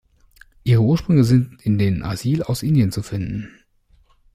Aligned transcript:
Ihre 0.63 0.81
Ursprünge 0.81 1.23
sind 1.23 1.61
in 1.61 1.77
den 1.77 2.01
Asil 2.01 2.41
aus 2.41 2.63
Indien 2.63 2.91
zu 2.91 3.03
finden. 3.03 3.63